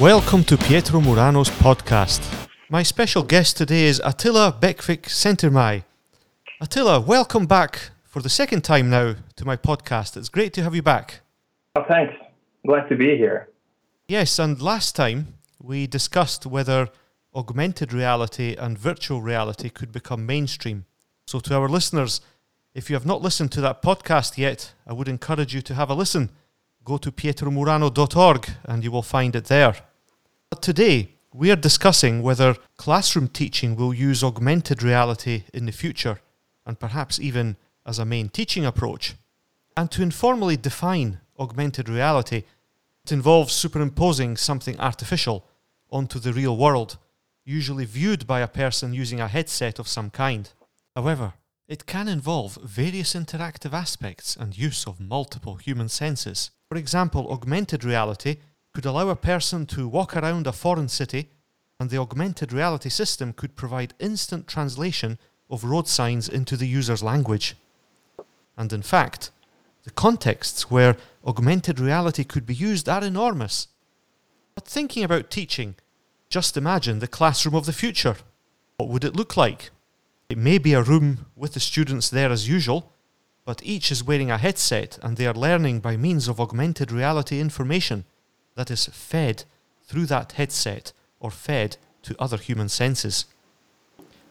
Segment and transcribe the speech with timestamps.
[0.00, 2.48] Welcome to Pietro Murano's podcast.
[2.70, 5.82] My special guest today is Attila Bekkvik Szentimrey.
[6.60, 10.16] Attila, welcome back for the second time now to my podcast.
[10.16, 11.22] It's great to have you back.
[11.74, 12.14] Oh, thanks.
[12.64, 13.48] Glad to be here.
[14.06, 16.90] Yes, and last time we discussed whether
[17.34, 20.84] augmented reality and virtual reality could become mainstream.
[21.26, 22.20] So, to our listeners,
[22.72, 25.90] if you have not listened to that podcast yet, I would encourage you to have
[25.90, 26.30] a listen.
[26.84, 29.74] Go to pietromurano.org and you will find it there.
[30.60, 36.20] Today, we are discussing whether classroom teaching will use augmented reality in the future,
[36.66, 39.14] and perhaps even as a main teaching approach.
[39.76, 42.44] And to informally define augmented reality,
[43.04, 45.46] it involves superimposing something artificial
[45.90, 46.98] onto the real world,
[47.44, 50.50] usually viewed by a person using a headset of some kind.
[50.96, 51.34] However,
[51.66, 56.50] it can involve various interactive aspects and use of multiple human senses.
[56.68, 58.36] For example, augmented reality
[58.74, 61.30] could allow a person to walk around a foreign city,
[61.80, 65.18] and the augmented reality system could provide instant translation
[65.50, 67.56] of road signs into the user's language.
[68.56, 69.30] And in fact,
[69.84, 73.68] the contexts where augmented reality could be used are enormous.
[74.54, 75.76] But thinking about teaching,
[76.28, 78.16] just imagine the classroom of the future.
[78.76, 79.70] What would it look like?
[80.28, 82.92] It may be a room with the students there as usual,
[83.46, 87.40] but each is wearing a headset and they are learning by means of augmented reality
[87.40, 88.04] information
[88.58, 89.44] that is fed
[89.84, 93.24] through that headset or fed to other human senses.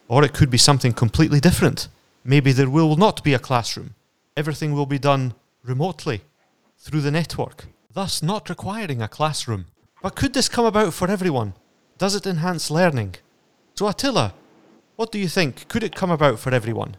[0.09, 1.87] Or it could be something completely different.
[2.25, 3.95] Maybe there will not be a classroom.
[4.35, 6.23] Everything will be done remotely
[6.77, 9.67] through the network, thus not requiring a classroom.
[10.03, 11.53] But could this come about for everyone?
[11.97, 13.15] Does it enhance learning?
[13.75, 14.33] So, Attila,
[14.97, 15.69] what do you think?
[15.69, 16.97] Could it come about for everyone?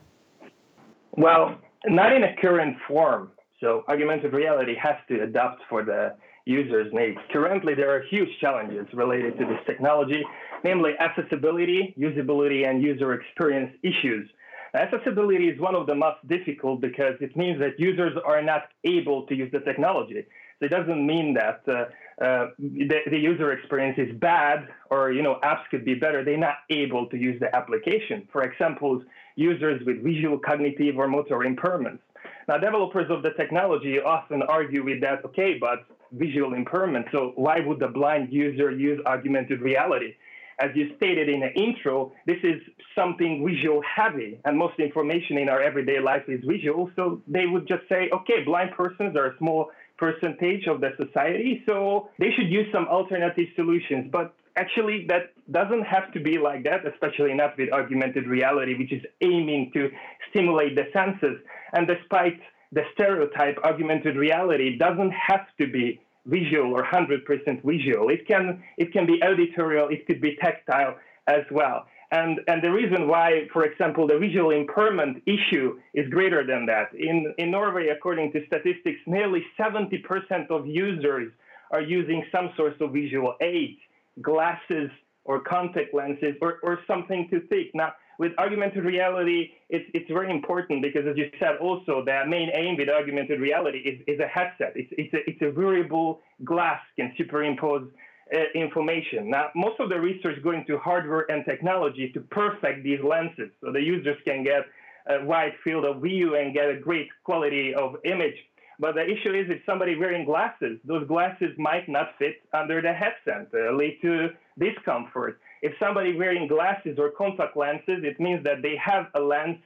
[1.12, 3.32] Well, not in a current form.
[3.60, 6.14] So, augmented reality has to adapt for the
[6.48, 7.18] users' needs.
[7.32, 10.22] Currently, there are huge challenges related to this technology,
[10.64, 14.28] namely accessibility, usability, and user experience issues.
[14.74, 19.26] Accessibility is one of the most difficult because it means that users are not able
[19.26, 20.26] to use the technology.
[20.58, 25.22] So it doesn't mean that uh, uh, the, the, user experience is bad or you
[25.22, 26.24] know apps could be better.
[26.24, 28.28] They're not able to use the application.
[28.32, 29.02] For example,
[29.36, 32.00] users with visual, cognitive, or motor impairments.
[32.48, 35.24] Now, developers of the technology often argue with that.
[35.26, 37.06] Okay, but visual impairment.
[37.12, 40.14] So why would the blind user use augmented reality?
[40.60, 42.60] As you stated in the intro, this is
[42.96, 46.90] something visual heavy, and most information in our everyday life is visual.
[46.96, 51.62] So they would just say, okay, blind persons are a small percentage of the society,
[51.68, 54.08] so they should use some alternative solutions.
[54.10, 58.92] But actually, that doesn't have to be like that, especially not with augmented reality, which
[58.92, 59.90] is aiming to
[60.30, 61.38] stimulate the senses.
[61.72, 62.40] And despite
[62.72, 67.24] the stereotype augmented reality doesn't have to be visual or 100%
[67.64, 68.10] visual.
[68.10, 70.96] It can it can be editorial, it could be tactile
[71.26, 71.86] as well.
[72.10, 76.94] And, and the reason why, for example, the visual impairment issue is greater than that.
[76.94, 81.30] In, in Norway, according to statistics, nearly 70% of users
[81.70, 83.76] are using some sort of visual aid,
[84.22, 84.90] glasses
[85.24, 87.72] or contact lenses or, or something to think.
[87.74, 92.50] Now, with augmented reality, it's, it's very important because, as you said, also the main
[92.52, 94.72] aim with augmented reality is, is a headset.
[94.74, 97.88] It's, it's, a, it's a variable glass can superimpose
[98.34, 99.30] uh, information.
[99.30, 103.72] Now, most of the research going to hardware and technology to perfect these lenses so
[103.72, 104.62] the users can get
[105.08, 108.36] a wide field of view and get a great quality of image.
[108.80, 112.92] But the issue is if somebody wearing glasses, those glasses might not fit under the
[112.92, 115.40] headset, uh, lead to discomfort.
[115.62, 119.58] If somebody wearing glasses or contact lenses, it means that they have a lens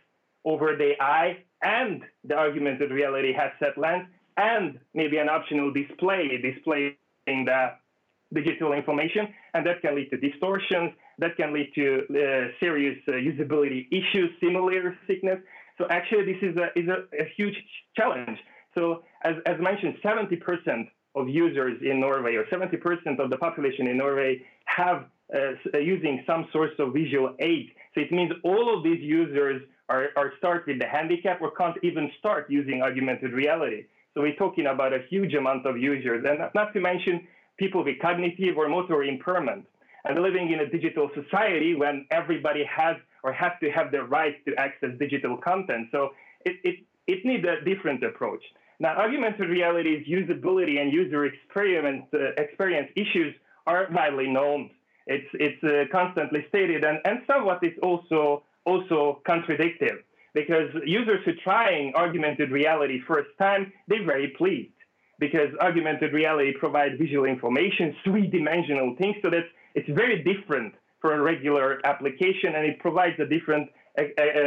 [0.44, 6.94] over the eye and the augmented reality headset lens and maybe an optional display displaying
[7.26, 7.72] the
[8.32, 13.12] digital information, and that can lead to distortions, that can lead to uh, serious uh,
[13.12, 15.38] usability issues, simulator sickness.
[15.78, 17.56] So actually, this is a, is a, a huge
[17.96, 18.38] challenge.
[18.74, 23.98] So as, as mentioned, 70% of users in Norway or 70% of the population in
[23.98, 25.04] Norway have
[25.74, 27.70] using some source of visual aid.
[27.94, 31.76] So it means all of these users are, are start with the handicap or can't
[31.82, 33.84] even start using augmented reality.
[34.14, 37.26] So we're talking about a huge amount of users, and not to mention
[37.56, 39.66] people with cognitive or motor impairment.
[40.04, 44.34] And living in a digital society when everybody has or has to have the right
[44.46, 45.88] to access digital content.
[45.92, 46.10] So
[46.44, 46.76] it, it,
[47.06, 48.42] it needs a different approach.
[48.80, 53.32] Now, augmented reality's usability and user experience, uh, experience issues
[53.68, 54.70] are widely known.
[55.06, 59.98] It's it's uh, constantly stated, and and somewhat it's also also contradictive
[60.34, 64.72] because users who trying augmented reality first time they're very pleased
[65.18, 69.44] because augmented reality provides visual information, three-dimensional things, so that
[69.76, 73.68] it's very different for a regular application, and it provides a different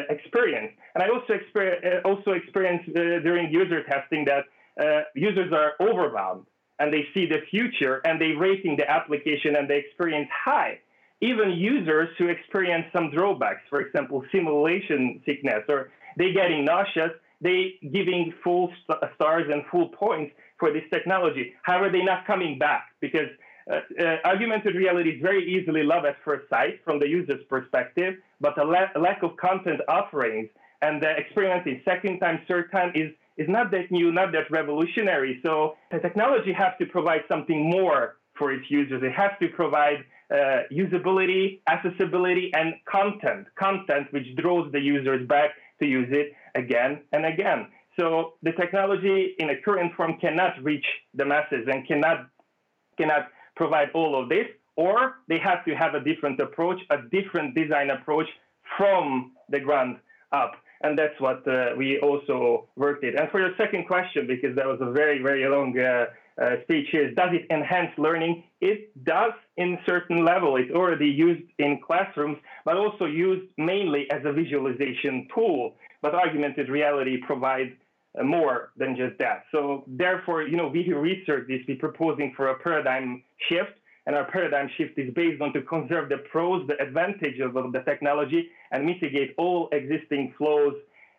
[0.10, 0.72] experience.
[0.94, 4.44] And I also, exper- uh, also experienced uh, during user testing that
[4.82, 6.46] uh, users are overwhelmed
[6.80, 10.80] and they see the future and they rating the application and the experience high.
[11.22, 17.12] Even users who experience some drawbacks, for example, simulation sickness or they getting nauseous,
[17.42, 21.54] they giving full st- stars and full points for this technology.
[21.64, 23.30] However, they're not coming back because
[23.72, 28.16] uh, uh, augmented reality is very easily love at first sight from the user's perspective,
[28.40, 30.50] but the la- lack of content offerings
[30.82, 35.40] and the experimenting second time, third time is is not that new, not that revolutionary.
[35.44, 39.02] So the technology has to provide something more for its users.
[39.04, 45.52] It has to provide uh, usability, accessibility, and content, content which draws the users back
[45.80, 47.68] to use it again and again.
[47.98, 52.28] So the technology in a current form cannot reach the masses and cannot
[52.98, 57.56] cannot provide all of this, or they have to have a different approach, a different
[57.56, 58.28] design approach
[58.78, 59.98] from the ground
[60.32, 60.54] up.
[60.82, 63.16] And that's what uh, we also worked it.
[63.20, 66.06] And for your second question, because that was a very, very long uh,
[66.42, 68.44] uh, speech here, does it enhance learning?
[68.60, 70.58] It does in certain level.
[70.58, 75.76] It's already used in classrooms, but also used mainly as a visualization tool.
[76.02, 77.72] But augmented reality provides
[78.20, 79.44] uh, more than just that.
[79.52, 83.72] So therefore, you know, we who research this, we're proposing for a paradigm shift,
[84.06, 87.82] and our paradigm shift is based on to conserve the pros, the advantages of, the
[87.86, 90.74] technology, and mitigate all existing flaws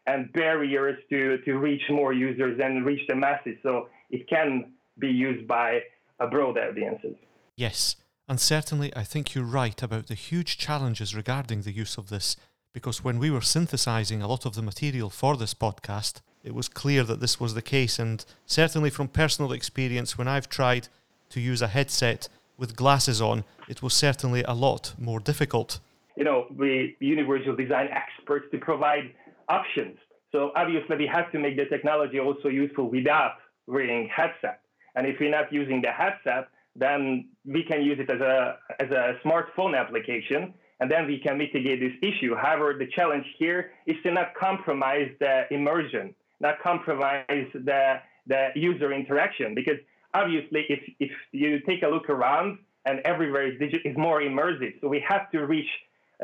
[0.07, 3.57] and barriers to, to reach more users and reach the masses.
[3.63, 5.81] So it can be used by
[6.21, 7.17] a broad audiences.
[7.57, 7.97] Yes,
[8.29, 12.37] and certainly I think you're right about the huge challenges regarding the use of this,
[12.73, 16.69] because when we were synthesizing a lot of the material for this podcast, it was
[16.69, 17.99] clear that this was the case.
[17.99, 20.89] And certainly from personal experience, when I've tried
[21.31, 25.81] to use a headset with glasses on, it was certainly a lot more difficult.
[26.17, 29.13] You know, we universal design experts to provide
[29.49, 29.99] options.
[30.33, 33.35] So obviously, we have to make the technology also useful without
[33.67, 34.61] wearing headset.
[34.95, 38.91] And if we're not using the headset, then we can use it as a as
[38.91, 42.35] a smartphone application, and then we can mitigate this issue.
[42.35, 48.93] However, the challenge here is to not compromise the immersion not compromise the, the user
[48.93, 49.55] interaction.
[49.55, 49.79] Because
[50.15, 54.89] obviously, if, if you take a look around and everywhere is, is more immersive, so
[54.89, 55.69] we have to reach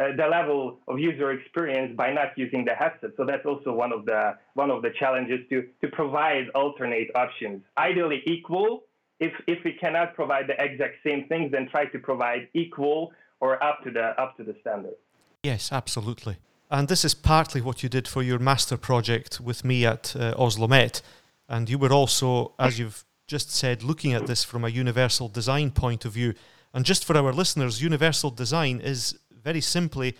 [0.00, 3.10] uh, the level of user experience by not using the headset.
[3.16, 7.62] So that's also one of the one of the challenges to to provide alternate options.
[7.76, 8.84] Ideally equal.
[9.20, 13.62] If if we cannot provide the exact same things, then try to provide equal or
[13.62, 14.94] up to the up to the standard.
[15.42, 16.38] Yes, absolutely.
[16.70, 20.32] And this is partly what you did for your master project with me at uh,
[20.38, 21.02] Oslo Met.
[21.46, 25.70] And you were also, as you've just said, looking at this from a universal design
[25.70, 26.34] point of view.
[26.74, 30.14] And just for our listeners, universal design is very simply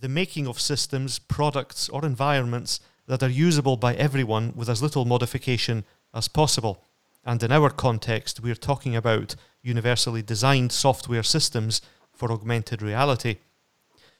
[0.00, 5.04] the making of systems, products, or environments that are usable by everyone with as little
[5.04, 5.84] modification
[6.14, 6.82] as possible.
[7.22, 11.82] And in our context, we're talking about universally designed software systems
[12.14, 13.36] for augmented reality.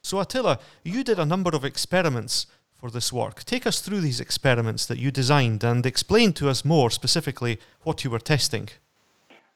[0.02, 2.46] So, Attila, you did a number of experiments
[2.84, 3.44] for this work.
[3.44, 8.04] Take us through these experiments that you designed and explain to us more specifically what
[8.04, 8.68] you were testing.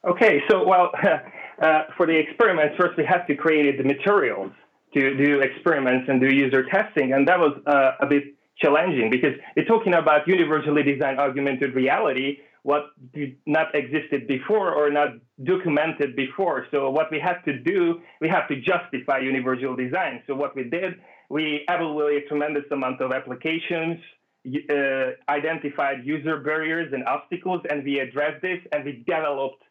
[0.03, 0.91] Okay, so, well,
[1.63, 4.51] uh, for the experiments, first we had to create the materials
[4.95, 8.25] to do experiments and do user testing, and that was uh, a bit
[8.57, 14.91] challenging because you're talking about universally designed augmented reality what did not existed before or
[14.91, 15.11] not
[15.45, 16.67] documented before.
[16.71, 20.23] So what we had to do, we have to justify universal design.
[20.27, 20.95] So what we did,
[21.29, 23.99] we evaluated a tremendous amount of applications,
[24.47, 29.63] uh, identified user barriers and obstacles, and we addressed this, and we developed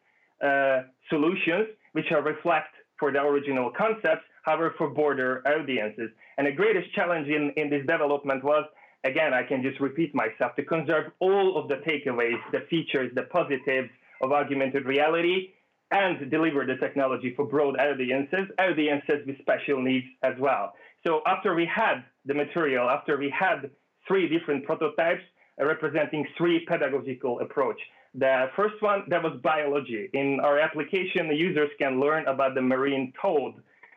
[0.42, 6.10] uh, solutions which are reflect for the original concepts, however, for broader audiences.
[6.36, 8.64] And the greatest challenge in, in this development was
[9.04, 13.22] again, I can just repeat myself to conserve all of the takeaways, the features, the
[13.22, 13.90] positives
[14.22, 15.50] of augmented reality
[15.90, 20.74] and deliver the technology for broad audiences, audiences with special needs as well.
[21.06, 23.70] So after we had the material, after we had
[24.06, 25.22] three different prototypes
[25.60, 27.80] uh, representing three pedagogical approach.
[28.14, 30.08] The first one, that was biology.
[30.14, 33.54] In our application, the users can learn about the marine toad.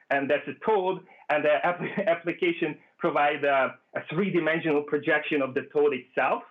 [0.09, 5.93] And that's a toad, and the application provide a, a three-dimensional projection of the toad
[5.93, 6.43] itself,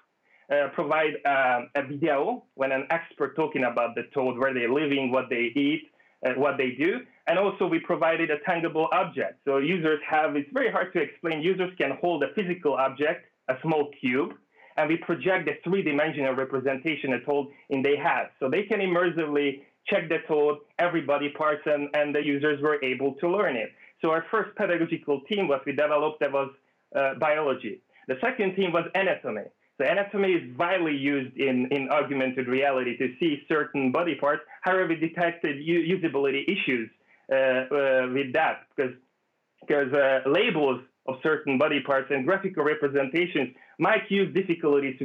[0.51, 5.13] uh, provide um, a video when an expert talking about the toad, where they're living,
[5.13, 5.91] what they eat,
[6.27, 7.01] uh, what they do.
[7.31, 9.35] And also we provided a tangible object.
[9.45, 13.55] So users have, it's very hard to explain, users can hold a physical object, a
[13.63, 14.33] small cube,
[14.77, 18.31] and we project the three-dimensional representation of toad in their head.
[18.41, 22.83] So they can immersively check the toad, every body parts, and, and the users were
[22.83, 23.71] able to learn it.
[24.03, 26.51] So our first pedagogical team, what we developed, that was
[26.97, 27.81] uh, biology.
[28.09, 29.47] The second team was anatomy.
[29.79, 34.43] So anatomy is widely used in, in augmented reality to see certain body parts.
[34.63, 36.91] However, we detected usability issues
[37.31, 38.93] with that because
[39.61, 45.01] because uh, labels of certain body parts and graphical representations might use difficulties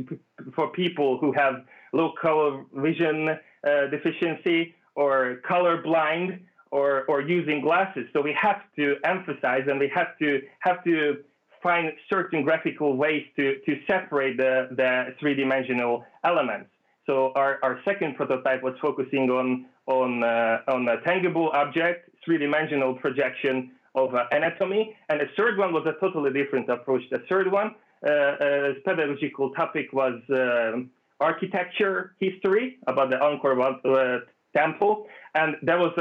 [0.54, 6.40] for people who have low color vision uh, deficiency or color blind
[6.72, 8.06] or, or using glasses.
[8.14, 11.24] So we have to emphasize and we have to have to
[11.64, 16.70] find certain graphical ways to, to separate the, the three-dimensional elements.
[17.06, 22.96] So our, our second prototype was focusing on on uh, on a tangible object, three-dimensional
[22.96, 27.04] projection of uh, anatomy, and the third one was a totally different approach.
[27.12, 30.90] The third one, uh, uh pedagogical topic was um,
[31.20, 34.20] architecture history about the Angkor Wat uh,
[34.56, 35.94] temple, and that was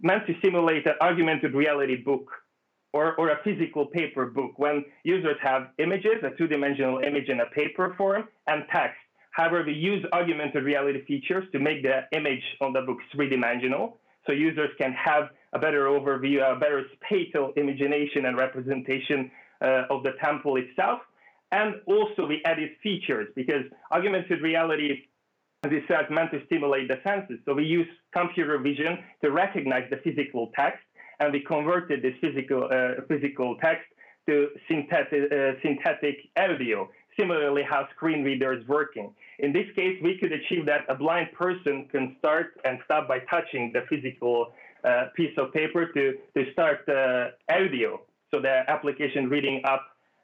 [0.00, 2.30] meant to simulate an augmented reality book
[2.94, 7.46] or, or a physical paper book when users have images, a two-dimensional image in a
[7.46, 8.96] paper form, and text.
[9.32, 14.32] However, we use augmented reality features to make the image on the book three-dimensional, so
[14.32, 19.30] users can have a better overview, a better spatial imagination and representation
[19.62, 21.00] uh, of the temple itself.
[21.52, 25.04] And also we added features because augmented reality
[25.64, 27.38] as I said, meant to stimulate the senses.
[27.44, 30.82] So we use computer vision to recognize the physical text,
[31.20, 33.86] and we converted this physical uh, physical text
[34.28, 36.88] to synthetic, uh, synthetic audio.
[37.18, 39.14] Similarly, how screen reader is working.
[39.38, 43.20] In this case, we could achieve that a blind person can start and stop by
[43.30, 44.52] touching the physical
[45.16, 48.00] piece of paper to, to start uh, audio.
[48.30, 49.82] So the application reading up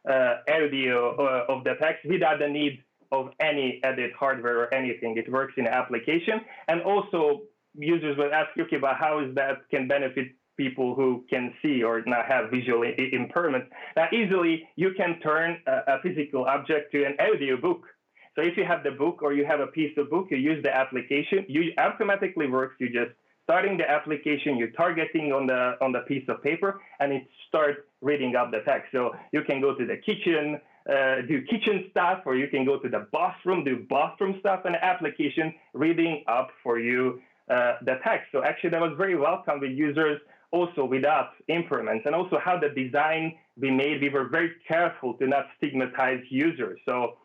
[0.09, 5.17] uh, audio uh, of the text without the need of any edit hardware or anything.
[5.17, 6.41] It works in the application.
[6.69, 7.43] And also
[7.75, 12.03] users will ask, okay, but how is that can benefit people who can see or
[12.07, 13.65] not have visual impairment?
[13.97, 17.83] Now, easily you can turn a, a physical object to an audio book.
[18.37, 20.63] So if you have the book or you have a piece of book, you use
[20.63, 22.77] the application, you automatically works.
[22.79, 23.13] You just
[23.51, 27.81] starting the application, you're targeting on the on the piece of paper, and it starts
[28.01, 28.87] reading up the text.
[28.93, 32.79] So you can go to the kitchen, uh, do kitchen stuff, or you can go
[32.79, 38.27] to the bathroom, do bathroom stuff, and application reading up for you uh, the text.
[38.31, 40.21] So actually, that was very welcome with users
[40.53, 44.01] also without impairments, and also how the design we made.
[44.01, 46.79] We were very careful to not stigmatize users.
[46.89, 47.17] So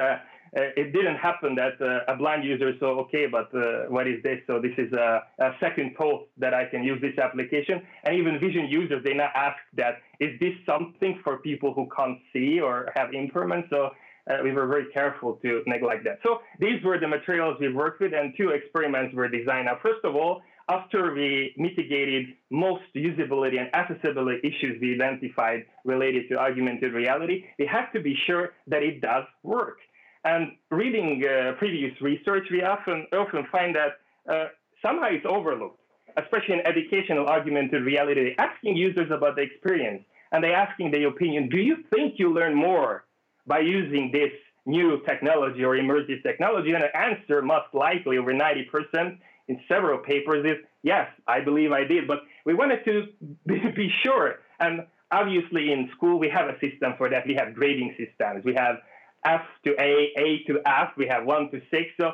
[0.00, 0.16] uh,
[0.52, 4.38] it didn't happen that uh, a blind user saw, okay, but uh, what is this?
[4.46, 7.80] So this is a, a, second thought that I can use this application.
[8.04, 12.18] And even vision users, they now ask that, is this something for people who can't
[12.32, 13.66] see or have impairment?
[13.70, 13.90] So
[14.30, 16.18] uh, we were very careful to neglect that.
[16.22, 19.66] So these were the materials we worked with, and two experiments were designed.
[19.66, 26.28] Now, first of all, after we mitigated most usability and accessibility issues we identified related
[26.28, 29.78] to augmented reality, we have to be sure that it does work.
[30.24, 33.98] And reading uh, previous research, we often often find that
[34.32, 34.48] uh,
[34.80, 35.80] somehow it's overlooked,
[36.16, 38.34] especially in educational augmented reality.
[38.38, 41.48] Asking users about the experience and they asking their opinion.
[41.48, 43.04] Do you think you learn more
[43.46, 44.32] by using this
[44.64, 46.72] new technology or immersive technology?
[46.72, 51.84] And the answer, most likely, over 90% in several papers, is yes, I believe I
[51.84, 52.06] did.
[52.06, 53.08] But we wanted to
[53.46, 54.36] be sure.
[54.60, 57.26] And obviously, in school, we have a system for that.
[57.26, 58.44] We have grading systems.
[58.44, 58.76] We have
[59.24, 60.90] F to A, A to F.
[60.96, 61.90] We have one to six.
[62.00, 62.12] So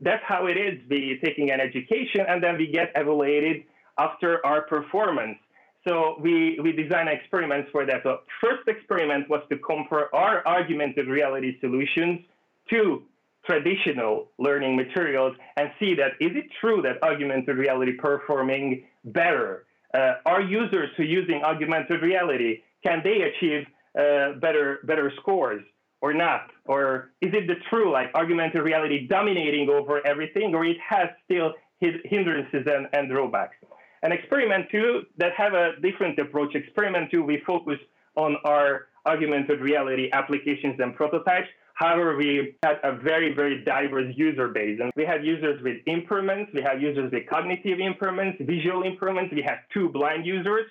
[0.00, 0.80] that's how it is.
[0.88, 3.64] We taking an education and then we get evaluated
[3.98, 5.38] after our performance.
[5.86, 8.02] So we, we design experiments for that.
[8.02, 12.20] So first experiment was to compare our augmented reality solutions
[12.68, 13.02] to
[13.46, 19.64] traditional learning materials and see that is it true that augmented reality performing better?
[19.94, 23.66] Uh, are users who using augmented reality, can they achieve
[23.98, 25.62] uh, better, better scores?
[26.00, 26.50] Or not?
[26.64, 31.54] Or is it the true, like augmented reality dominating over everything, or it has still
[31.80, 33.56] hindrances and, and drawbacks?
[34.02, 36.54] And experiment two that have a different approach.
[36.54, 37.78] Experiment two, we focus
[38.16, 41.48] on our augmented reality applications and prototypes.
[41.74, 44.78] However, we had a very, very diverse user base.
[44.82, 49.42] And we had users with impairments, we had users with cognitive impairments, visual impairments, we
[49.42, 50.66] had two blind users,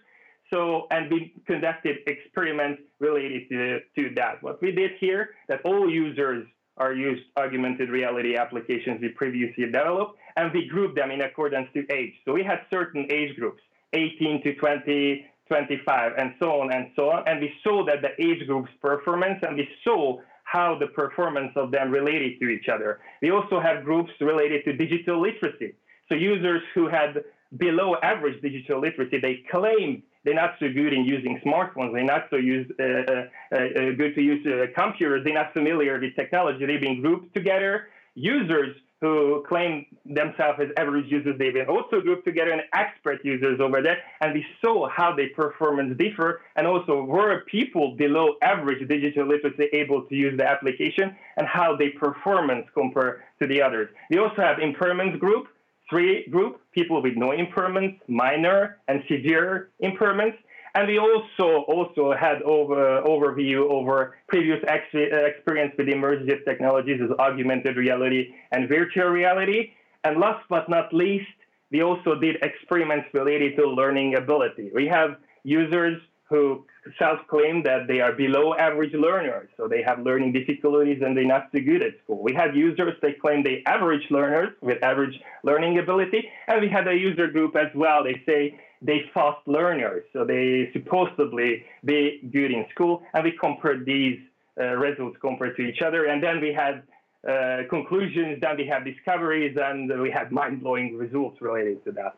[0.51, 4.41] so, and we conducted experiments related to, to that.
[4.41, 10.17] What we did here, that all users are used augmented reality applications we previously developed,
[10.37, 12.13] and we grouped them in accordance to age.
[12.25, 13.61] So we had certain age groups,
[13.93, 17.27] 18 to 20, 25, and so on and so on.
[17.27, 21.69] And we saw that the age groups performance, and we saw how the performance of
[21.71, 23.01] them related to each other.
[23.21, 25.75] We also have groups related to digital literacy.
[26.07, 27.23] So users who had
[27.57, 31.93] below average digital literacy, they claimed they're not so good in using smartphones.
[31.93, 35.23] They're not so use, uh, uh, uh, good to use uh, computers.
[35.23, 36.65] They're not familiar with technology.
[36.65, 37.87] They've been grouped together.
[38.15, 43.61] Users who claim themselves as average users, they've been also grouped together and expert users
[43.61, 43.97] over there.
[44.19, 49.69] And we saw how their performance differ and also were people below average digital literacy
[49.71, 53.87] able to use the application and how their performance compare to the others.
[54.09, 55.47] We also have impairments group
[55.89, 60.37] three group, people with no impairments, minor and severe impairments.
[60.75, 63.95] And we also also had over overview over
[64.27, 68.21] previous ex- experience with immersive technologies as augmented reality
[68.51, 69.71] and virtual reality.
[70.03, 71.35] And last but not least,
[71.71, 74.71] we also did experiments related to learning ability.
[74.73, 75.09] We have
[75.43, 75.97] users
[76.29, 76.65] who
[76.97, 81.47] self-claim that they are below average learners, so they have learning difficulties and they're not
[81.51, 82.21] so good at school.
[82.21, 86.87] We had users that claim they average learners with average learning ability, and we had
[86.87, 88.03] a user group as well.
[88.03, 93.85] They say they fast learners, so they supposedly be good in school, and we compared
[93.85, 94.19] these
[94.59, 96.83] uh, results compared to each other, and then we had
[97.27, 102.15] uh, conclusions, then we have discoveries, and we had mind-blowing results related to that.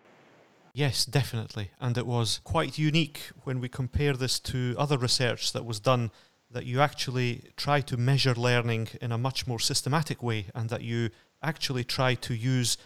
[0.74, 1.72] Yes, definitely.
[1.80, 6.12] And it was quite unique when we compare this to other research that was done
[6.50, 10.82] that you actually try to measure learning in a much more systematic way and that
[10.82, 11.10] you
[11.42, 12.78] actually try to use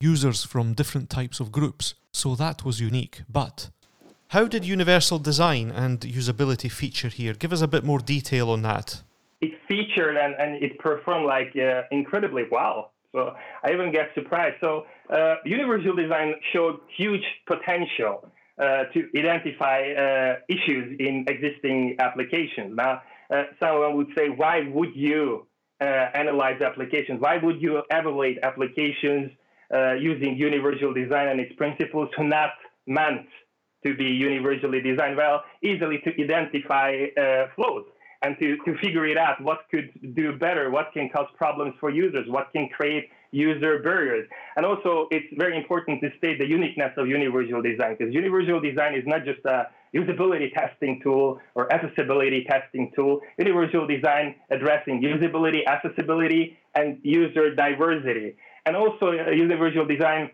[0.00, 1.94] users from different types of groups.
[2.12, 3.22] So that was unique.
[3.28, 3.70] But
[4.28, 7.34] how did universal design and usability feature here?
[7.34, 9.02] Give us a bit more detail on that.
[9.40, 12.92] It featured and, and it performed like uh, incredibly well.
[13.12, 14.56] So I even get surprised.
[14.60, 22.74] So uh, universal design showed huge potential uh, to identify uh, issues in existing applications.
[22.74, 25.46] Now, uh, someone would say, why would you
[25.80, 27.20] uh, analyze applications?
[27.20, 29.30] Why would you evaluate applications
[29.72, 32.50] uh, using universal design and its principles who not
[32.86, 33.26] meant
[33.84, 35.16] to be universally designed?
[35.16, 37.06] Well, easily to identify
[37.56, 37.84] flaws
[38.22, 41.90] and to, to figure it out what could do better, what can cause problems for
[41.90, 44.28] users, what can create user barriers.
[44.56, 48.94] And also, it's very important to state the uniqueness of universal design because universal design
[48.94, 53.20] is not just a usability testing tool or accessibility testing tool.
[53.38, 58.36] Universal design addressing usability, accessibility, and user diversity.
[58.66, 60.30] And also, uh, universal design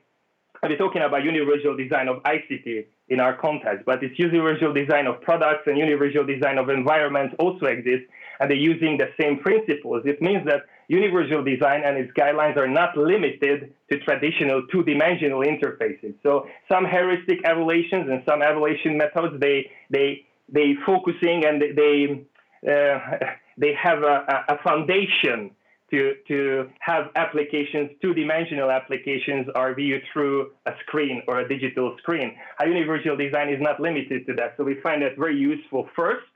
[0.63, 5.21] we're talking about universal design of ICT in our context, but it's universal design of
[5.23, 8.05] products and universal design of environments also exist,
[8.41, 10.03] and they're using the same principles.
[10.05, 16.15] It means that universal design and its guidelines are not limited to traditional two-dimensional interfaces.
[16.23, 22.27] So some heuristic evaluations and some evaluation methods, they they they focusing and they
[22.67, 22.99] uh,
[23.59, 25.51] they have a, a foundation
[25.91, 32.37] to, to have applications, two-dimensional applications are viewed through a screen or a digital screen.
[32.61, 34.55] Our universal design is not limited to that.
[34.57, 36.27] So we find that very useful first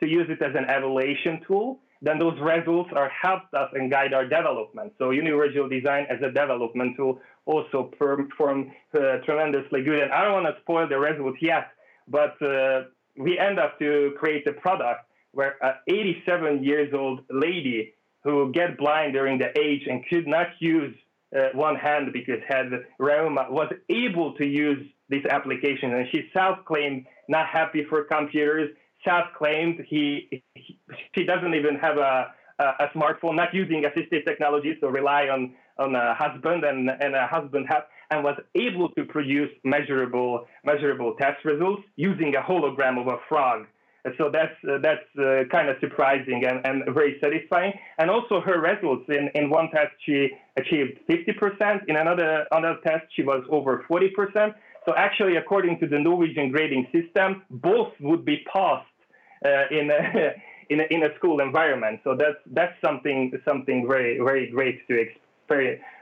[0.00, 1.80] to use it as an evaluation tool.
[2.00, 4.92] Then those results are helped us and guide our development.
[4.98, 10.02] So universal design as a development tool also perform uh, tremendously good.
[10.02, 11.68] And I don't want to spoil the results yet,
[12.06, 12.84] but uh,
[13.16, 18.76] we end up to create a product where an 87 years old lady who get
[18.76, 20.94] blind during the age and could not use
[21.36, 22.66] uh, one hand because had
[23.00, 25.94] reuma was able to use this application.
[25.94, 28.70] And she self-claimed not happy for computers
[29.04, 30.78] self-claimed he, he
[31.14, 35.54] she doesn't even have a, a, a smartphone not using assistive technology so rely on
[35.78, 41.14] on a husband and and a husband have and was able to produce measurable measurable
[41.14, 43.66] test results using a hologram of a frog
[44.16, 47.72] so that's uh, that's uh, kind of surprising and, and very satisfying.
[47.98, 51.84] And also her results in, in one test she achieved 50%.
[51.88, 54.54] In another another test she was over 40%.
[54.86, 58.86] So actually, according to the Norwegian grading system, both would be passed
[59.44, 60.32] uh, in a,
[60.70, 62.00] in a, in a school environment.
[62.04, 65.27] So that's that's something something very very great to experience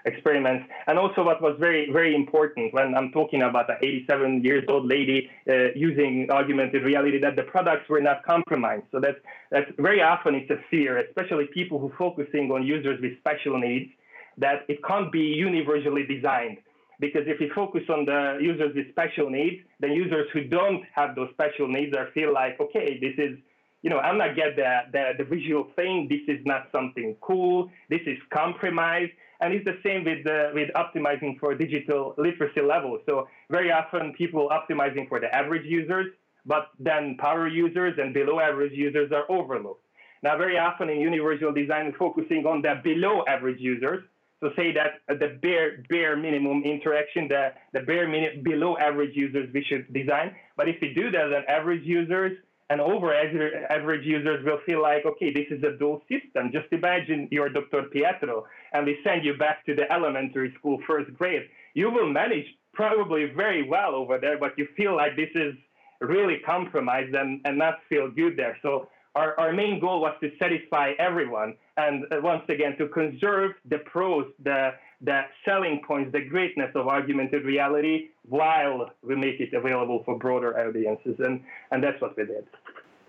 [0.05, 0.69] experiments.
[0.87, 4.87] And also, what was very, very important when I'm talking about an 87 years old
[4.87, 8.85] lady uh, using augmented reality, that the products were not compromised.
[8.93, 9.19] So that's,
[9.51, 13.91] that's very often it's a fear, especially people who focusing on users with special needs,
[14.39, 16.59] that it can't be universally designed.
[16.99, 21.15] Because if you focus on the users with special needs, then users who don't have
[21.15, 23.39] those special needs are feel like, okay, this is
[23.83, 26.09] you know, I'm not get the, the, the visual thing.
[26.09, 27.71] This is not something cool.
[27.89, 29.11] This is compromise.
[29.40, 32.99] And it's the same with, uh, with optimizing for digital literacy level.
[33.07, 36.07] So very often people optimizing for the average users,
[36.44, 39.85] but then power users and below average users are overlooked.
[40.22, 44.03] Now, very often in universal design, focusing on the below average users.
[44.40, 49.49] So say that the bare bare minimum interaction, the, the bare minute below average users
[49.53, 50.35] we should design.
[50.57, 52.37] But if we do that, then average users
[52.68, 56.50] and over average users will feel like, okay, this is a dual system.
[56.52, 57.85] Just imagine you're Dr.
[57.92, 61.42] Pietro and we send you back to the elementary school first grade.
[61.74, 65.55] You will manage probably very well over there, but you feel like this is
[66.00, 68.59] really compromised and, and not feel good there.
[68.62, 73.52] So our, our main goal was to satisfy everyone and uh, once again to conserve
[73.68, 79.52] the pros, the, the selling points, the greatness of augmented reality while we make it
[79.55, 81.16] available for broader audiences.
[81.18, 82.46] And, and that's what we did.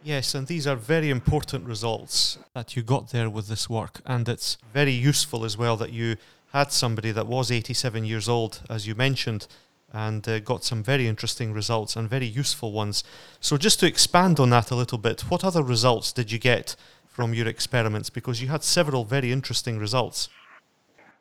[0.04, 4.00] Yes, and these are very important results that you got there with this work.
[4.06, 6.16] And it's very useful as well that you
[6.54, 9.48] had somebody that was 87 years old, as you mentioned,
[9.94, 13.04] and uh, got some very interesting results and very useful ones.
[13.40, 16.76] So, just to expand on that a little bit, what other results did you get
[17.08, 18.10] from your experiments?
[18.10, 20.30] Because you had several very interesting results.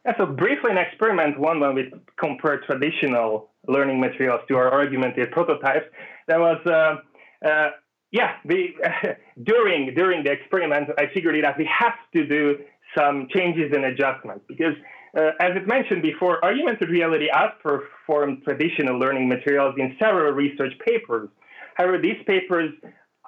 [0.05, 5.33] Yeah, so briefly, an experiment one when we compared traditional learning materials to our augmented
[5.33, 5.87] prototypes.
[6.29, 7.71] There was, uh, uh,
[8.13, 8.77] yeah, we
[9.43, 11.59] during during the experiment, I figured it out.
[11.59, 12.59] We have to do
[12.97, 14.75] some changes and adjustments because
[15.17, 21.29] uh, as it mentioned before, augmented reality outperformed traditional learning materials in several research papers.
[21.75, 22.71] However, these papers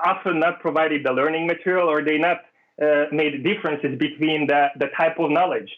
[0.05, 2.39] often not provided the learning material or they not
[2.83, 5.71] uh, made differences between the, the type of knowledge.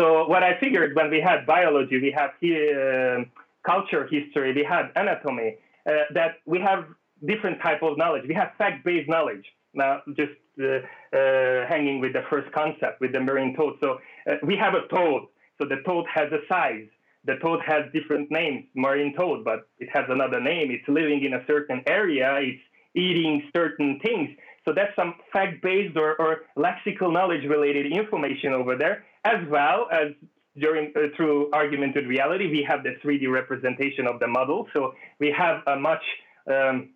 [0.00, 3.24] So what I figured when we had biology, we have uh,
[3.66, 6.84] culture history, we had anatomy, uh, that we have
[7.26, 8.24] different type of knowledge.
[8.26, 9.44] We have fact-based knowledge.
[9.74, 10.78] Now, just uh,
[11.16, 13.74] uh, hanging with the first concept with the marine toad.
[13.80, 13.98] So
[14.42, 15.26] we have a toad
[15.58, 16.86] so the toad has a size.
[17.24, 20.70] The toad has different names, marine toad, but it has another name.
[20.70, 22.38] It's living in a certain area.
[22.40, 22.62] It's
[22.94, 24.30] eating certain things.
[24.64, 30.12] So that's some fact-based or, or lexical knowledge-related information over there, as well as
[30.58, 34.66] during uh, through augmented reality, we have the 3D representation of the model.
[34.74, 36.02] So we have a much
[36.50, 36.90] um,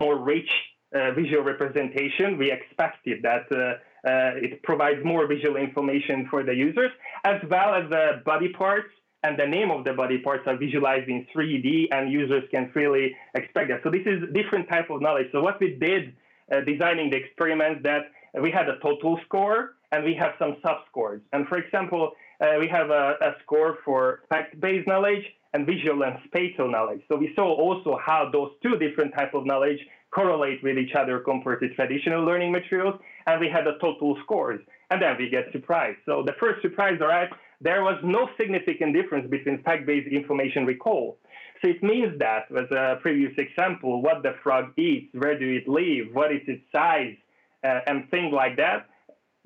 [0.00, 0.50] more rich
[0.94, 2.38] uh, visual representation.
[2.38, 6.90] We expected that uh, uh, it provides more visual information for the users,
[7.24, 8.88] as well as the body parts
[9.22, 13.14] and the name of the body parts are visualized in 3D, and users can freely
[13.34, 13.80] expect that.
[13.84, 15.26] So this is different type of knowledge.
[15.32, 16.14] So what we did
[16.50, 18.10] uh, designing the experiment that
[18.40, 21.20] we had a total score and we have some sub-scores.
[21.32, 26.16] And for example, uh, we have a, a score for fact-based knowledge and visual and
[26.26, 27.02] spatial knowledge.
[27.08, 29.78] So we saw also how those two different type of knowledge
[30.10, 34.60] correlate with each other compared to traditional learning materials, and we had the total scores.
[34.90, 35.98] And then we get surprised.
[36.04, 41.18] So the first surprise, all right, there was no significant difference between fact-based information recall.
[41.60, 45.68] So it means that, as a previous example, what the frog eats, where do it
[45.68, 47.16] live, what is its size,
[47.62, 48.88] uh, and things like that.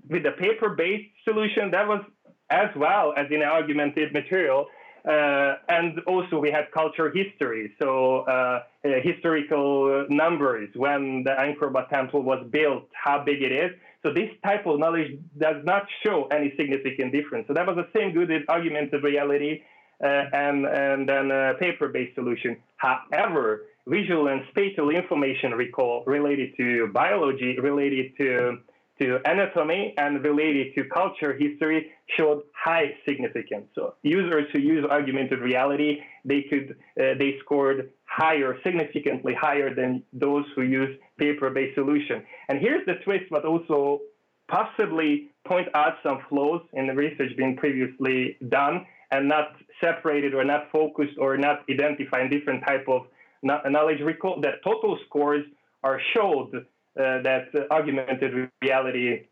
[0.09, 2.03] With the paper-based solution, that was
[2.51, 4.67] as well as in augmented material,
[5.09, 11.71] uh, and also we had culture history, so uh, uh, historical numbers when the Angkor
[11.91, 13.71] temple was built, how big it is.
[14.03, 17.47] So this type of knowledge does not show any significant difference.
[17.49, 19.63] So that was the same good with augmented reality
[20.03, 22.57] uh, and, and then a paper-based solution.
[22.77, 28.59] However, visual and spatial information recall related to biology, related to
[29.01, 33.67] to anatomy and related to culture history showed high significance.
[33.75, 40.05] So users who use augmented reality, they could uh, they scored higher, significantly higher than
[40.13, 42.23] those who use paper-based solution.
[42.49, 44.01] And here's the twist, but also
[44.49, 50.45] possibly point out some flaws in the research being previously done and not separated or
[50.45, 53.03] not focused or not identifying different type of
[53.43, 54.41] knowledge recall.
[54.41, 55.45] That total scores
[55.83, 56.67] are showed
[56.99, 59.27] uh, that augmented reality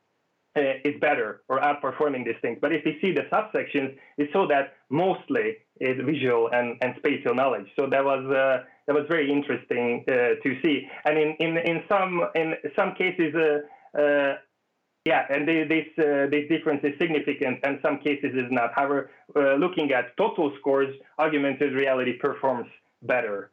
[0.56, 2.58] uh, is better or outperforming these things.
[2.60, 7.34] But if we see the subsections, it's so that mostly is visual and, and spatial
[7.34, 7.66] knowledge.
[7.74, 10.86] So that was uh, that was very interesting uh, to see.
[11.04, 14.34] And in, in, in some in some cases, uh, uh,
[15.04, 18.72] yeah, and this this difference is significant, and some cases is not.
[18.74, 22.68] However, looking at total scores, augmented reality performs
[23.02, 23.52] better.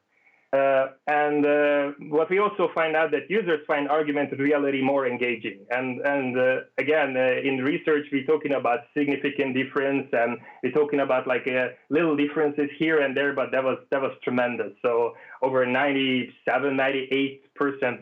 [0.52, 5.60] Uh, and uh, what we also find out that users find augmented reality more engaging.
[5.70, 11.02] And, and uh, again, uh, in research, we're talking about significant difference and we're talking
[11.02, 14.72] about like uh, little differences here and there, but that was, that was tremendous.
[14.82, 17.42] So over 97, 98%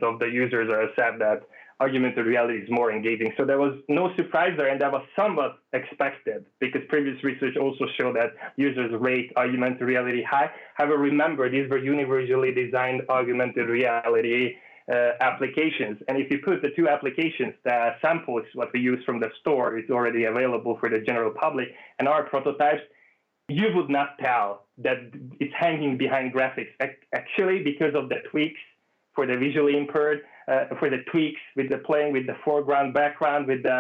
[0.02, 1.42] of the users are said that
[1.80, 3.32] augmented reality is more engaging.
[3.38, 7.86] So there was no surprise there, and that was somewhat expected because previous research also
[7.98, 10.50] showed that users rate augmented reality high.
[10.76, 14.56] However, remember, these were universally designed augmented reality
[14.92, 16.00] uh, applications.
[16.08, 19.78] And if you put the two applications, the samples, what we use from the store,
[19.78, 21.68] is already available for the general public,
[22.00, 22.82] and our prototypes,
[23.50, 24.98] you would not tell that
[25.40, 26.72] it's hanging behind graphics.
[27.14, 28.60] Actually, because of the tweaks
[29.18, 33.48] for the visually impaired, uh, for the tweaks with the playing with the foreground, background,
[33.48, 33.80] with the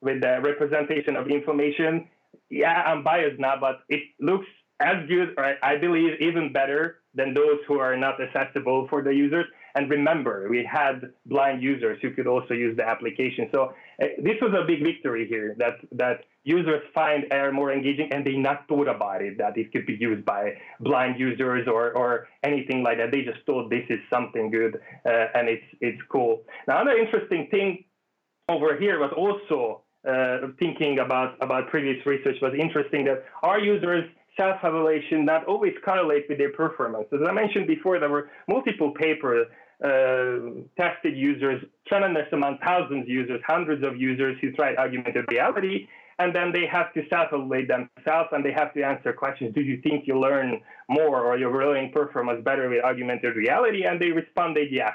[0.00, 2.08] with the representation of information.
[2.50, 4.46] Yeah, I'm biased now, but it looks
[4.80, 9.12] as good, or I believe even better than those who are not accessible for the
[9.12, 9.44] users.
[9.74, 13.48] And remember, we had blind users who could also use the application.
[13.52, 18.08] So uh, this was a big victory here that, that users find AR more engaging
[18.12, 21.92] and they not thought about it, that it could be used by blind users or,
[21.92, 23.10] or anything like that.
[23.12, 26.42] They just thought this is something good uh, and it's, it's cool.
[26.66, 27.84] Now, another interesting thing
[28.48, 34.04] over here was also uh, thinking about, about previous research was interesting that our users
[34.38, 37.06] self-evaluation not always correlate with their performance.
[37.12, 39.46] As I mentioned before, there were multiple papers
[39.84, 45.86] uh, tested users, tremendous amount, thousands of users, hundreds of users who tried augmented reality,
[46.18, 49.54] and then they have to self-evaluate themselves and they have to answer questions.
[49.54, 53.84] Do you think you learn more or your learning performance better with augmented reality?
[53.84, 54.94] And they responded yes.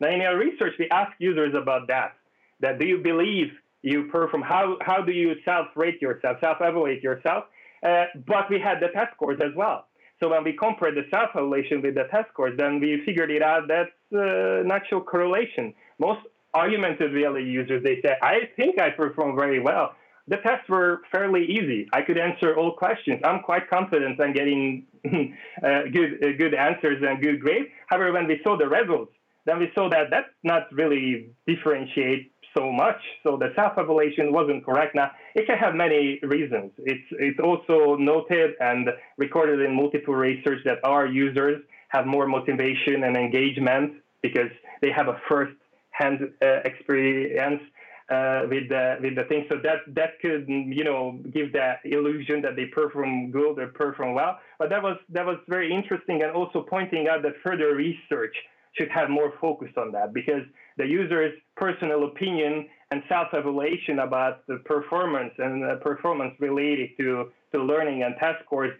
[0.00, 2.14] Now in our research, we asked users about that.
[2.60, 3.48] That do you believe
[3.82, 4.42] you perform?
[4.42, 7.44] How how do you self-rate yourself, self-evaluate yourself?
[7.86, 9.86] Uh, but we had the test scores as well.
[10.18, 13.68] So when we compared the self-evaluation with the test scores, then we figured it out
[13.68, 15.74] that's uh, natural correlation.
[15.98, 16.20] Most
[16.54, 19.94] augmented reality users, they say, I think I perform very well.
[20.28, 21.88] The tests were fairly easy.
[21.92, 23.20] I could answer all questions.
[23.24, 27.68] I'm quite confident in getting uh, good, uh, good answers and good grades.
[27.86, 29.12] However, when we saw the results,
[29.44, 33.00] then we saw that that's not really differentiate so much.
[33.22, 34.94] So the self-evaluation wasn't correct.
[34.94, 36.72] Now, it can have many reasons.
[36.78, 43.04] It's, it's also noted and recorded in multiple research that our users have more motivation
[43.04, 44.50] and engagement because
[44.82, 47.62] they have a first-hand uh, experience
[48.10, 49.46] uh, with the with the thing.
[49.48, 54.14] So that that could you know give the illusion that they perform good or perform
[54.14, 54.38] well.
[54.58, 58.36] But that was that was very interesting and also pointing out that further research
[58.76, 60.42] should have more focus on that because
[60.76, 67.62] the user's personal opinion and self-evaluation about the performance and the performance related to, to
[67.62, 68.72] learning and test scores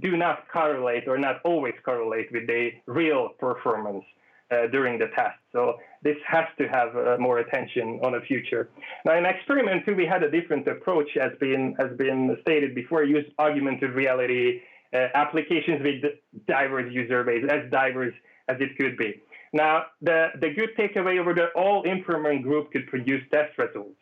[0.00, 4.04] do not correlate or not always correlate with the real performance
[4.50, 5.38] uh, during the test.
[5.52, 8.70] So this has to have uh, more attention on the future.
[9.04, 13.04] Now in experiment two, we had a different approach as been, has been stated before,
[13.04, 14.60] use augmented reality
[14.92, 16.12] uh, applications with
[16.46, 18.14] diverse user base, as diverse
[18.48, 19.22] as it could be.
[19.52, 23.99] Now, the, the good takeaway over the all improvement group could produce test results.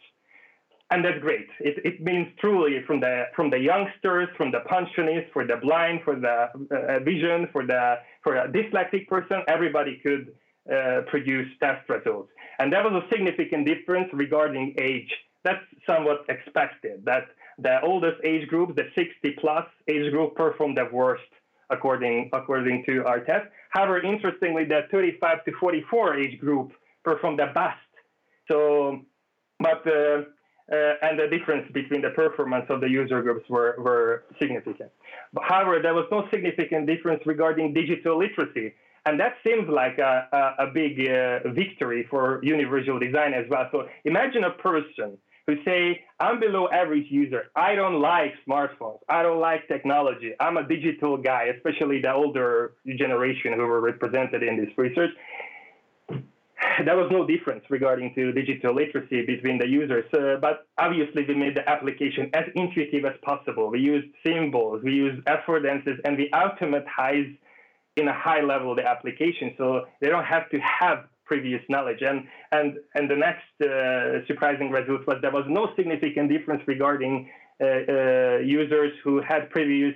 [0.90, 1.48] And that's great.
[1.61, 6.01] It, it means truly from the from the youngsters, from the pensionists, for the blind,
[6.03, 10.33] for the uh, vision, for the for a dyslexic person, everybody could
[10.72, 12.31] uh, produce test results.
[12.59, 15.12] And there was a significant difference regarding age.
[15.44, 17.05] That's somewhat expected.
[17.05, 17.24] That
[17.59, 21.31] the oldest age group, the 60 plus age group, performed the worst
[21.70, 23.46] according according to our test.
[23.70, 26.72] However, interestingly, the 35 to 44 age group
[27.05, 27.79] performed the best.
[28.51, 29.01] So,
[29.61, 30.22] but uh,
[30.70, 34.90] uh, and the difference between the performance of the user groups were, were significant.
[35.33, 38.74] But however, there was no significant difference regarding digital literacy.
[39.07, 43.66] And that seems like a, a, a big uh, victory for universal design as well.
[43.72, 47.44] So imagine a person who say, I'm below average user.
[47.57, 48.98] I don't like smartphones.
[49.09, 50.33] I don't like technology.
[50.38, 55.11] I'm a digital guy, especially the older generation who were represented in this research.
[56.85, 61.35] There was no difference regarding to digital literacy between the users, uh, but obviously we
[61.35, 63.71] made the application as intuitive as possible.
[63.71, 67.27] We used symbols, we used affordances, and we automatize
[67.97, 72.01] in a high level the application so they don't have to have previous knowledge.
[72.01, 77.29] And, and, and the next uh, surprising result was there was no significant difference regarding
[77.61, 79.94] uh, uh, users who had previous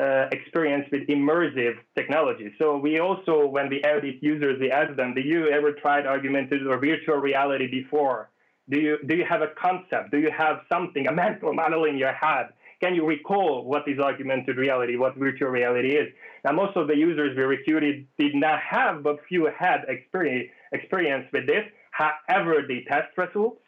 [0.00, 2.52] uh, experience with immersive technology.
[2.58, 6.66] So we also, when we audit users, we ask them, do you ever tried augmented
[6.66, 8.30] or virtual reality before?
[8.70, 10.10] Do you, do you have a concept?
[10.10, 12.50] Do you have something, a mental model in your head?
[12.80, 16.08] Can you recall what is augmented reality, what virtual reality is?
[16.44, 21.26] Now, most of the users we recruited did not have, but few had experience, experience
[21.32, 21.64] with this.
[21.90, 23.62] However, the test results,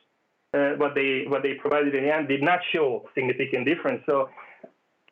[0.55, 4.03] uh, what they what they provided in the end, did not show significant difference.
[4.09, 4.29] So,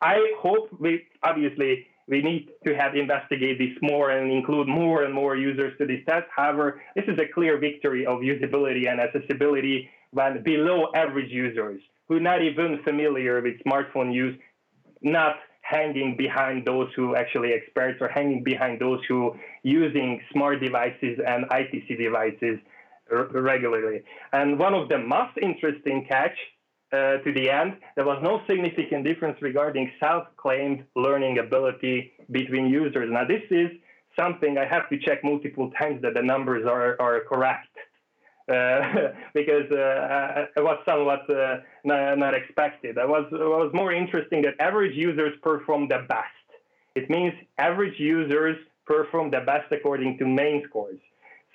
[0.01, 5.13] I hope we obviously we need to have investigate this more and include more and
[5.13, 6.25] more users to this test.
[6.35, 12.15] However, this is a clear victory of usability and accessibility when below average users who
[12.15, 14.35] are not even familiar with smartphone use,
[15.03, 21.19] not hanging behind those who actually experts or hanging behind those who using smart devices
[21.27, 22.57] and ITC devices
[23.31, 24.01] regularly.
[24.33, 26.37] And one of the most interesting catch
[26.91, 33.09] uh, to the end, there was no significant difference regarding self-claimed learning ability between users.
[33.11, 33.69] Now, this is
[34.19, 37.67] something I have to check multiple times that the numbers are, are correct.
[38.49, 38.81] Uh,
[39.35, 42.97] because uh, it was somewhat uh, not, not, expected.
[42.97, 46.25] It was, it was more interesting that average users perform the best.
[46.95, 50.99] It means average users perform the best according to main scores.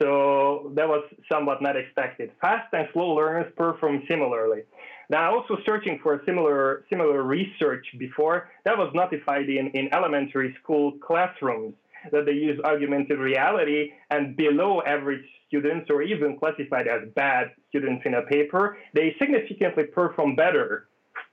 [0.01, 2.31] So that was somewhat not expected.
[2.41, 4.63] Fast and slow learners perform similarly.
[5.11, 10.93] Now, also searching for similar similar research before that was notified in, in elementary school
[11.07, 11.75] classrooms
[12.13, 18.03] that they use augmented reality and below average students or even classified as bad students
[18.05, 20.89] in a paper, they significantly perform better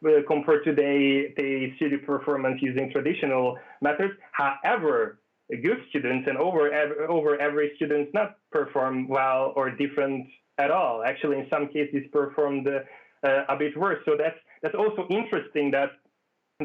[0.05, 4.13] uh, compared to the, the study performance using traditional methods.
[4.31, 6.71] However, good students and over
[7.09, 11.03] over average students not perform well or different at all.
[11.03, 12.79] Actually, in some cases, performed uh,
[13.23, 13.99] a bit worse.
[14.05, 15.91] So that's that's also interesting that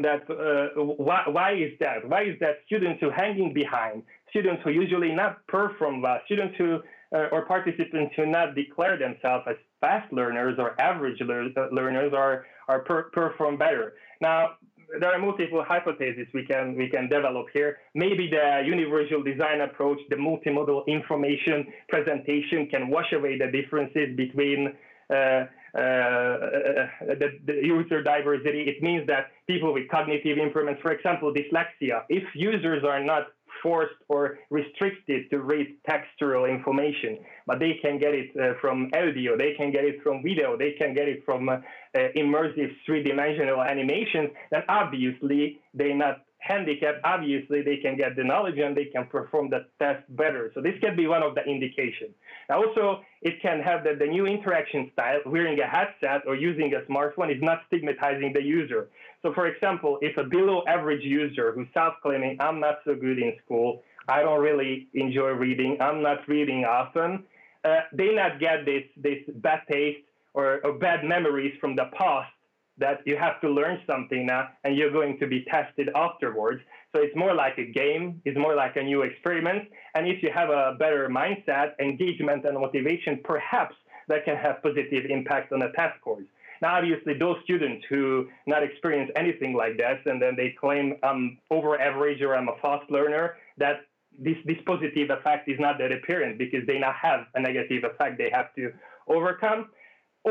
[0.01, 2.07] that uh, why, why is that?
[2.07, 6.79] Why is that students who hanging behind, students who usually not perform well, students who
[7.15, 12.79] uh, or participants who not declare themselves as fast learners or average learners are are
[12.79, 13.93] per perform better.
[14.21, 14.51] Now
[14.99, 17.77] there are multiple hypotheses we can we can develop here.
[17.93, 24.73] Maybe the universal design approach, the multimodal information presentation, can wash away the differences between
[25.09, 25.45] uh, uh,
[25.77, 28.61] the, the, user diversity.
[28.61, 33.27] It means that people with cognitive impairments, for example, dyslexia, if users are not
[33.61, 39.37] forced or restricted to read textual information, but they can get it uh, from audio,
[39.37, 43.61] they can get it from video, they can get it from uh, uh, immersive three-dimensional
[43.61, 46.99] animations, then obviously they're not handicapped.
[47.03, 50.51] Obviously, they can get the knowledge and they can perform the test better.
[50.53, 52.13] So this can be one of the indications.
[52.49, 56.81] Also, it can have that the new interaction style, wearing a headset or using a
[56.91, 58.89] smartphone, is not stigmatizing the user.
[59.21, 63.17] So, for example, if a below average user who's self claiming, I'm not so good
[63.17, 67.25] in school, I don't really enjoy reading, I'm not reading often,
[67.65, 72.31] uh, they not get this, this bad taste or, or bad memories from the past
[72.77, 76.61] that you have to learn something now and you're going to be tested afterwards.
[76.95, 79.69] So it's more like a game, it's more like a new experiment.
[79.95, 83.75] And if you have a better mindset, engagement, and motivation, perhaps
[84.07, 86.25] that can have positive impact on the test scores.
[86.61, 91.37] Now, obviously, those students who not experience anything like this and then they claim I'm
[91.51, 93.81] over average or I'm a fast learner, that
[94.17, 98.17] this, this positive effect is not that apparent because they now have a negative effect
[98.17, 98.71] they have to
[99.07, 99.69] overcome.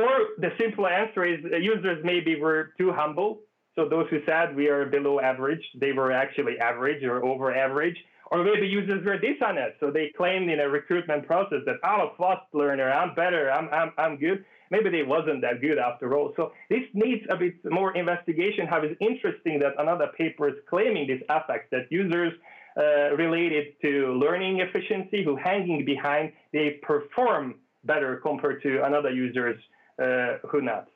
[0.01, 3.41] Or the simple answer is users maybe were too humble.
[3.75, 7.97] So those who said we are below average, they were actually average or over average.
[8.31, 9.75] Or maybe users were dishonest.
[9.81, 13.69] So they claimed in a recruitment process that I'm a fast learner, I'm better, I'm,
[13.73, 16.33] I'm, I'm good maybe they wasn't that good after all.
[16.37, 18.67] So this needs a bit more investigation.
[18.67, 22.33] How is interesting that another paper is claiming this effect that users
[22.77, 27.55] uh, related to learning efficiency who hanging behind they perform
[27.85, 29.57] better compared to another users
[29.99, 30.89] who not.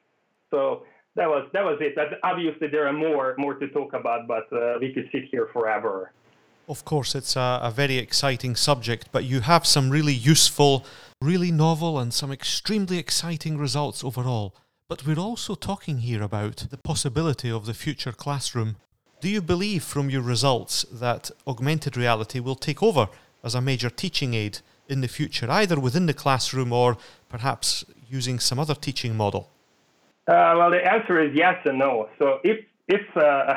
[0.51, 0.85] So
[1.17, 1.95] that was that was it.
[1.95, 5.49] But obviously there are more more to talk about, but uh, we could sit here
[5.53, 6.13] forever.
[6.69, 10.85] Of course, it's a, a very exciting subject, but you have some really useful
[11.21, 14.55] really novel and some extremely exciting results overall.
[14.89, 18.77] But we're also talking here about the possibility of the future classroom.
[19.21, 23.09] Do you believe from your results that augmented reality will take over
[23.45, 26.97] as a major teaching aid in the future, either within the classroom or
[27.29, 29.49] perhaps using some other teaching model?
[30.27, 32.09] Uh, well, the answer is yes and no.
[32.19, 33.55] So if if uh,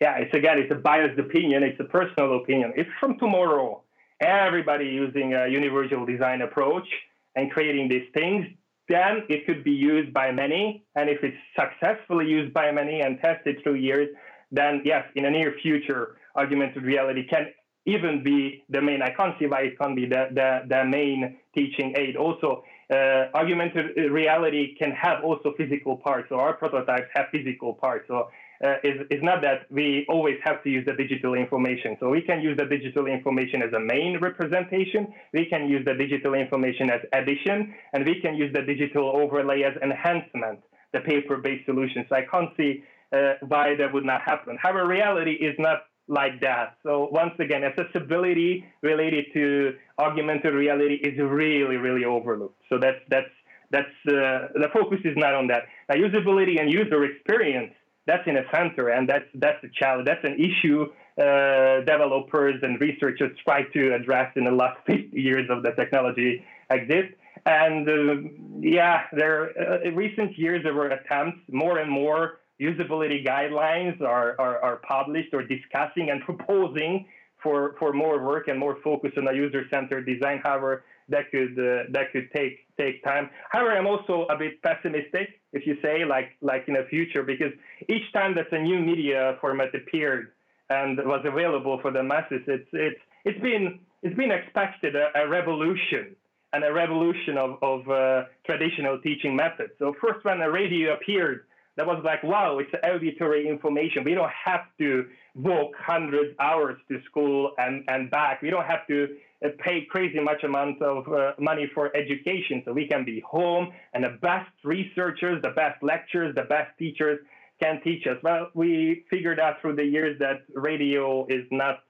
[0.00, 2.72] yeah, it's again it's a biased opinion, it's a personal opinion.
[2.76, 3.82] If from tomorrow
[4.20, 6.88] everybody using a universal design approach
[7.36, 8.46] and creating these things,
[8.88, 10.84] then it could be used by many.
[10.96, 14.08] And if it's successfully used by many and tested through years,
[14.50, 17.46] then yes, in the near future, augmented reality can
[17.86, 19.02] even be the main.
[19.02, 22.16] I can't see why it can't be the, the, the main teaching aid.
[22.16, 26.28] Also, uh, augmented reality can have also physical parts.
[26.28, 28.04] So our prototypes have physical parts.
[28.08, 28.28] So
[28.64, 31.96] uh, is, is not that we always have to use the digital information.
[31.98, 35.94] So we can use the digital information as a main representation, we can use the
[35.94, 40.60] digital information as addition, and we can use the digital overlay as enhancement,
[40.92, 42.06] the paper-based solution.
[42.08, 44.56] So I can't see uh, why that would not happen.
[44.62, 46.76] However, reality is not like that.
[46.82, 52.60] So once again, accessibility related to augmented reality is really, really overlooked.
[52.68, 53.30] So that's that's
[53.70, 55.62] that's uh, the focus is not on that.
[55.88, 57.72] Now, usability and user experience
[58.06, 60.06] that's in a center, and that's that's a challenge.
[60.06, 60.86] That's an issue
[61.18, 66.44] uh, developers and researchers try to address in the last 50 years of the technology
[66.70, 67.14] exist.
[67.44, 68.28] And uh,
[68.60, 74.40] yeah, there uh, in recent years there were attempts more and more usability guidelines are,
[74.40, 77.06] are, are published or discussing and proposing
[77.42, 80.40] for, for more work and more focus on a user-centered design.
[80.42, 83.30] However, that could uh, that could take take time.
[83.50, 87.52] However, I'm also a bit pessimistic, if you say, like like in the future, because
[87.88, 90.32] each time that a new media format appeared
[90.70, 95.28] and was available for the masses, it's it's it's been it's been expected a, a
[95.28, 96.16] revolution
[96.52, 99.72] and a revolution of of uh, traditional teaching methods.
[99.78, 101.46] So first, when the radio appeared,
[101.76, 104.04] that was like, wow, it's auditory information.
[104.04, 108.42] We don't have to walk hundreds hours to school and, and back.
[108.42, 109.08] We don't have to
[109.44, 112.62] uh, pay crazy much amount of uh, money for education.
[112.66, 117.18] So we can be home and the best researchers, the best lecturers, the best teachers
[117.62, 118.18] can teach us.
[118.22, 121.80] Well, we figured out through the years that radio is not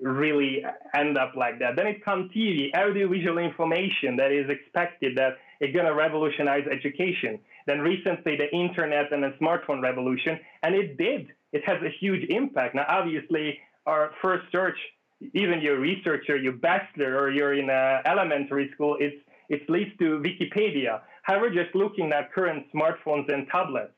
[0.00, 0.62] really
[0.94, 1.76] end up like that.
[1.76, 7.38] Then it comes TV, audiovisual information that is expected that it's going to revolutionize education.
[7.66, 11.28] Then recently the internet and the smartphone revolution, and it did.
[11.52, 12.74] It has a huge impact.
[12.74, 14.78] Now, obviously, our first search,
[15.34, 19.16] even your researcher, your bachelor, or you're in a elementary school, it's
[19.48, 21.00] it leads to Wikipedia.
[21.22, 23.92] However, just looking at current smartphones and tablets,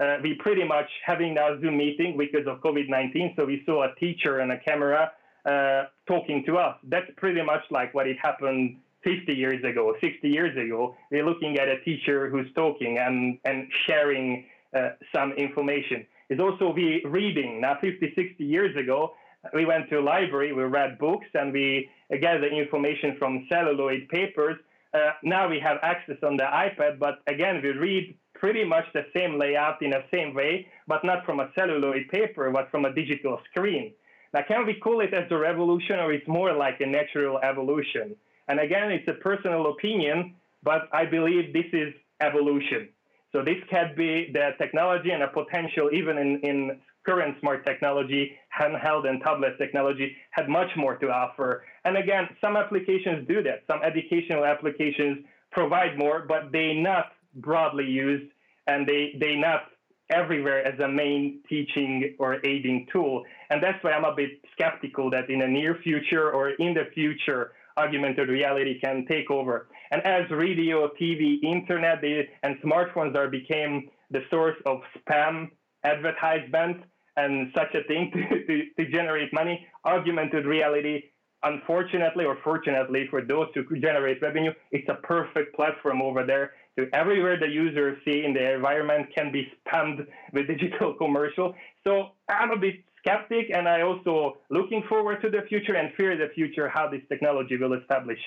[0.00, 3.36] uh, we pretty much having now Zoom meeting because of COVID-19.
[3.36, 5.12] So we saw a teacher and a camera
[5.46, 6.76] uh, talking to us.
[6.84, 10.96] That's pretty much like what it happened 50 years ago, 60 years ago.
[11.12, 14.46] We're looking at a teacher who's talking and, and sharing
[14.76, 16.04] uh, some information.
[16.28, 17.60] It's also the reading.
[17.60, 19.12] Now, 50, 60 years ago,
[19.54, 21.88] we went to a library, we read books, and we
[22.20, 24.56] gathered information from celluloid papers.
[24.92, 29.04] Uh, now we have access on the iPad, but again, we read pretty much the
[29.14, 32.92] same layout in the same way, but not from a celluloid paper, but from a
[32.92, 33.92] digital screen.
[34.34, 38.16] Now, can we call it as a revolution or it's more like a natural evolution?
[38.48, 42.88] And again, it's a personal opinion, but I believe this is evolution.
[43.32, 48.32] So this can be the technology and a potential, even in, in current smart technology,
[48.58, 51.64] handheld and tablet technology, had much more to offer.
[51.84, 53.62] And again, some applications do that.
[53.66, 58.30] Some educational applications provide more, but they not broadly used
[58.66, 59.64] and they they not
[60.10, 63.24] everywhere as a main teaching or aiding tool.
[63.50, 66.84] And that's why I'm a bit skeptical that in the near future or in the
[66.94, 69.68] future, augmented reality can take over.
[69.90, 75.50] And as radio, TV, internet, they, and smartphones are became the source of spam
[75.84, 76.84] advertisements
[77.16, 81.02] and such a thing to, to, to generate money, augmented reality
[81.42, 86.84] unfortunately or fortunately for those who generate revenue, it's a perfect platform over there so
[86.92, 91.54] everywhere the users see in the environment can be spammed with digital commercial.
[91.84, 96.16] So I'm a bit skeptic and I also looking forward to the future and fear
[96.16, 98.18] the future how this technology will establish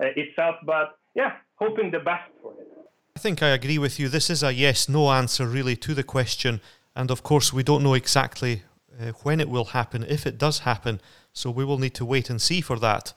[0.00, 0.56] uh, itself.
[0.64, 2.68] But yeah, hoping the best for it.
[3.16, 4.08] I think I agree with you.
[4.08, 6.60] This is a yes no answer really to the question.
[6.96, 8.62] And of course, we don't know exactly
[9.00, 11.00] uh, when it will happen, if it does happen.
[11.32, 13.12] So we will need to wait and see for that.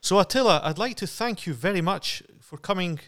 [0.00, 2.98] So, Attila, I'd like to thank you very much for coming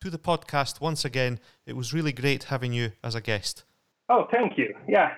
[0.00, 1.40] to the podcast once again.
[1.66, 3.64] It was really great having you as a guest.
[4.08, 4.74] Oh, thank you.
[4.88, 5.14] Yeah.